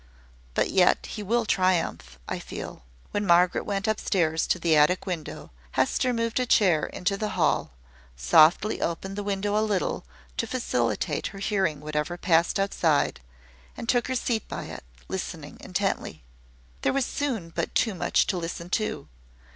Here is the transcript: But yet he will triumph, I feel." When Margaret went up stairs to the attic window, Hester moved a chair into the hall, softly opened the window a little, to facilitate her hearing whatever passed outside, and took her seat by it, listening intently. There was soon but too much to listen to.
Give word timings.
But 0.55 0.71
yet 0.71 1.05
he 1.05 1.21
will 1.21 1.45
triumph, 1.45 2.17
I 2.27 2.39
feel." 2.39 2.81
When 3.11 3.23
Margaret 3.23 3.65
went 3.67 3.87
up 3.87 3.99
stairs 3.99 4.47
to 4.47 4.57
the 4.57 4.75
attic 4.75 5.05
window, 5.05 5.51
Hester 5.73 6.11
moved 6.11 6.39
a 6.39 6.47
chair 6.47 6.87
into 6.87 7.17
the 7.17 7.29
hall, 7.37 7.73
softly 8.15 8.81
opened 8.81 9.15
the 9.15 9.21
window 9.21 9.55
a 9.55 9.61
little, 9.61 10.03
to 10.37 10.47
facilitate 10.47 11.27
her 11.27 11.37
hearing 11.37 11.81
whatever 11.81 12.17
passed 12.17 12.59
outside, 12.59 13.19
and 13.77 13.87
took 13.87 14.07
her 14.07 14.15
seat 14.15 14.47
by 14.47 14.63
it, 14.63 14.83
listening 15.07 15.57
intently. 15.59 16.23
There 16.81 16.93
was 16.93 17.05
soon 17.05 17.49
but 17.51 17.75
too 17.75 17.93
much 17.93 18.25
to 18.25 18.37
listen 18.39 18.71
to. 18.71 19.07